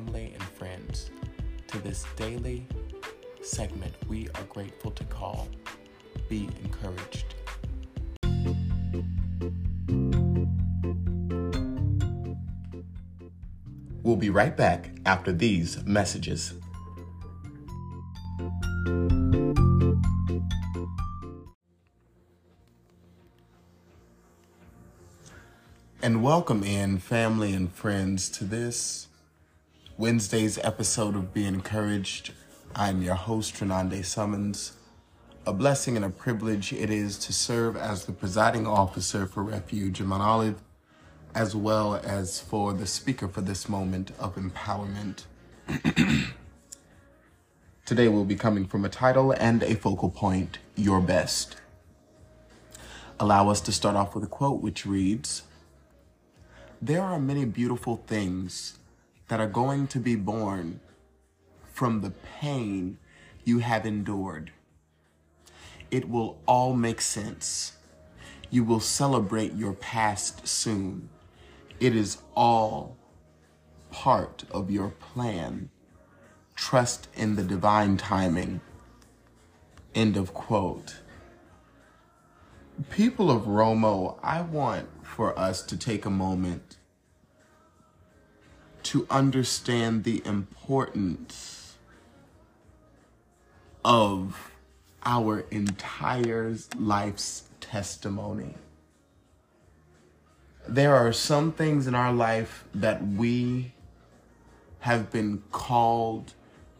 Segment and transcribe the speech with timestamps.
[0.00, 1.10] family and friends
[1.66, 2.66] to this daily
[3.42, 5.46] segment we are grateful to call
[6.30, 7.34] Be Encouraged.
[14.02, 16.54] We'll be right back after these messages.
[26.02, 29.08] And welcome in, family and friends, to this
[30.00, 32.32] Wednesday's episode of Be Encouraged.
[32.74, 34.72] I'm your host, Renande Summons.
[35.44, 40.00] A blessing and a privilege it is to serve as the presiding officer for Refuge
[40.00, 40.62] in Mount Olive,
[41.34, 45.24] as well as for the speaker for this moment of empowerment.
[47.84, 51.56] Today we'll be coming from a title and a focal point Your Best.
[53.18, 55.42] Allow us to start off with a quote which reads,
[56.80, 58.78] there are many beautiful things
[59.30, 60.80] that are going to be born
[61.72, 62.98] from the pain
[63.44, 64.50] you have endured.
[65.88, 67.76] It will all make sense.
[68.50, 71.10] You will celebrate your past soon.
[71.78, 72.96] It is all
[73.92, 75.70] part of your plan.
[76.56, 78.60] Trust in the divine timing.
[79.94, 80.96] End of quote.
[82.90, 86.78] People of Romo, I want for us to take a moment
[88.90, 91.76] to understand the importance
[93.84, 94.50] of
[95.04, 98.52] our entire life's testimony.
[100.66, 103.74] There are some things in our life that we
[104.80, 106.32] have been called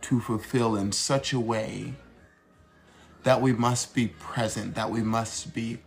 [0.00, 1.92] to fulfill in such a way
[3.24, 5.80] that we must be present, that we must be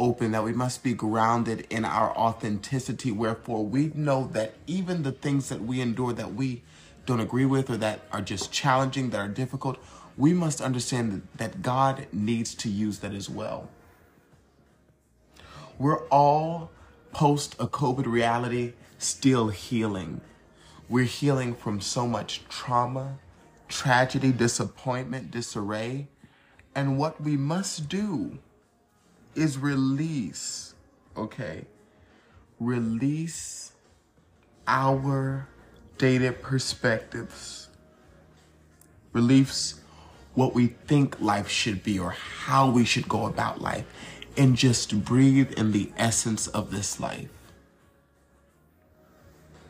[0.00, 3.12] open, that we must be grounded in our authenticity.
[3.12, 6.62] Wherefore, we know that even the things that we endure that we
[7.06, 9.78] don't agree with or that are just challenging, that are difficult,
[10.16, 13.68] we must understand that God needs to use that as well.
[15.78, 16.70] We're all
[17.12, 20.20] post a COVID reality still healing.
[20.88, 23.18] We're healing from so much trauma,
[23.68, 26.08] tragedy, disappointment, disarray.
[26.74, 28.38] And what we must do
[29.40, 30.74] is release,
[31.16, 31.64] okay?
[32.58, 33.72] Release
[34.66, 35.48] our
[35.96, 37.68] dated perspectives.
[39.12, 39.80] Release
[40.34, 43.86] what we think life should be or how we should go about life
[44.36, 47.28] and just breathe in the essence of this life.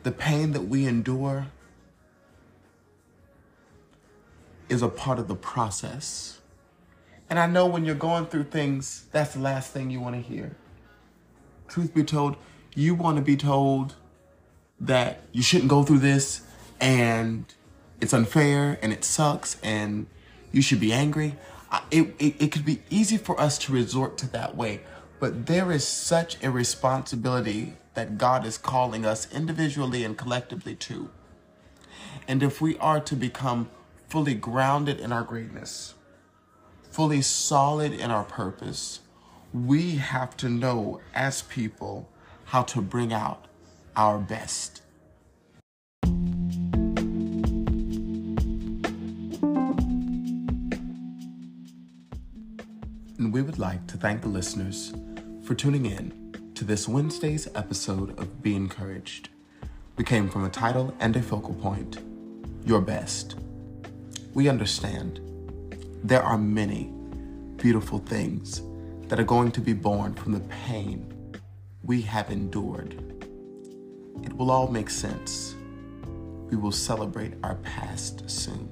[0.03, 1.47] The pain that we endure
[4.67, 6.40] is a part of the process.
[7.31, 10.21] And I know when you're going through things, that's the last thing you want to
[10.21, 10.57] hear.
[11.69, 12.35] Truth be told,
[12.75, 13.95] you want to be told
[14.81, 16.41] that you shouldn't go through this
[16.81, 17.45] and
[18.01, 20.07] it's unfair and it sucks and
[20.51, 21.37] you should be angry.
[21.89, 24.81] It, it, it could be easy for us to resort to that way,
[25.21, 31.09] but there is such a responsibility that God is calling us individually and collectively to.
[32.27, 33.69] And if we are to become
[34.09, 35.93] fully grounded in our greatness,
[36.91, 38.99] fully solid in our purpose,
[39.53, 42.09] we have to know as people
[42.45, 43.47] how to bring out
[43.95, 44.81] our best.
[53.17, 54.93] And we would like to thank the listeners
[55.45, 59.29] for tuning in to this Wednesday's episode of Be Encouraged.
[59.95, 61.99] We came from a title and a focal point
[62.65, 63.37] Your Best.
[64.33, 65.21] We understand
[66.03, 66.91] there are many
[67.57, 68.61] beautiful things
[69.07, 71.13] that are going to be born from the pain
[71.83, 72.93] we have endured.
[74.23, 75.55] It will all make sense.
[76.49, 78.67] We will celebrate our past soon.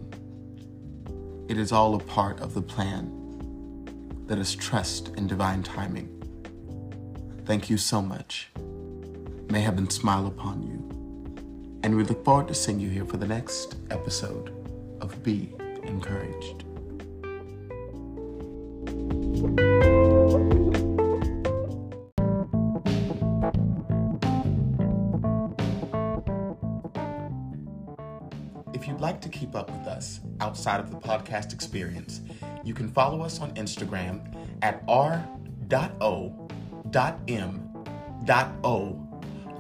[1.48, 3.12] It is all a part of the plan.
[4.28, 6.16] Let us trust in divine timing.
[7.46, 8.50] Thank you so much.
[9.50, 11.80] May heaven smile upon you.
[11.84, 14.54] And we look forward to seeing you here for the next episode
[15.02, 16.39] of Be Encouraged.
[28.80, 32.22] If you'd like to keep up with us outside of the podcast experience,
[32.64, 35.20] you can follow us on Instagram at r.o.m.o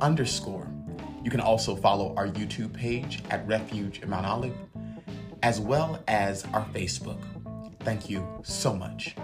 [0.02, 0.72] underscore.
[1.22, 4.56] You can also follow our YouTube page at Refuge in Mount Olive,
[5.44, 7.22] as well as our Facebook.
[7.82, 9.16] Thank you so much.